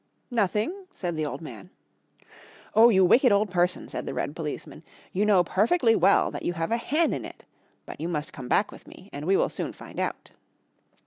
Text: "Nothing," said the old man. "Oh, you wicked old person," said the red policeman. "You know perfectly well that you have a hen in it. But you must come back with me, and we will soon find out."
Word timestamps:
"Nothing," 0.31 0.87
said 0.95 1.15
the 1.15 1.27
old 1.27 1.41
man. 1.41 1.69
"Oh, 2.73 2.89
you 2.89 3.05
wicked 3.05 3.31
old 3.31 3.51
person," 3.51 3.87
said 3.87 4.07
the 4.07 4.15
red 4.15 4.35
policeman. 4.35 4.81
"You 5.13 5.27
know 5.27 5.43
perfectly 5.43 5.95
well 5.95 6.31
that 6.31 6.41
you 6.41 6.53
have 6.53 6.71
a 6.71 6.77
hen 6.77 7.13
in 7.13 7.23
it. 7.23 7.45
But 7.85 8.01
you 8.01 8.09
must 8.09 8.33
come 8.33 8.47
back 8.47 8.71
with 8.71 8.87
me, 8.87 9.11
and 9.13 9.25
we 9.25 9.37
will 9.37 9.47
soon 9.47 9.73
find 9.73 9.99
out." 9.99 10.31